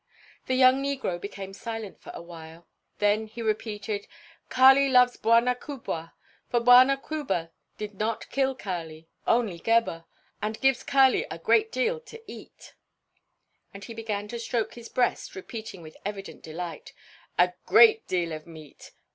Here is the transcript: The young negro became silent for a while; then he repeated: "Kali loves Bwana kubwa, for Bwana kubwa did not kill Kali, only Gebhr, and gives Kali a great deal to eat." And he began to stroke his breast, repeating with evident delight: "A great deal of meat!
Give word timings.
The 0.47 0.55
young 0.55 0.81
negro 0.81 1.21
became 1.21 1.53
silent 1.53 2.01
for 2.01 2.09
a 2.15 2.23
while; 2.23 2.67
then 2.97 3.27
he 3.27 3.43
repeated: 3.43 4.07
"Kali 4.49 4.89
loves 4.89 5.15
Bwana 5.15 5.53
kubwa, 5.53 6.13
for 6.49 6.59
Bwana 6.59 6.97
kubwa 6.97 7.51
did 7.77 7.93
not 7.99 8.27
kill 8.31 8.55
Kali, 8.55 9.07
only 9.27 9.59
Gebhr, 9.59 10.05
and 10.41 10.59
gives 10.59 10.81
Kali 10.81 11.27
a 11.29 11.37
great 11.37 11.71
deal 11.71 11.99
to 11.99 12.19
eat." 12.25 12.73
And 13.75 13.83
he 13.83 13.93
began 13.93 14.27
to 14.29 14.39
stroke 14.39 14.73
his 14.73 14.89
breast, 14.89 15.35
repeating 15.35 15.83
with 15.83 15.95
evident 16.03 16.41
delight: 16.41 16.93
"A 17.37 17.53
great 17.67 18.07
deal 18.07 18.31
of 18.31 18.47
meat! 18.47 18.93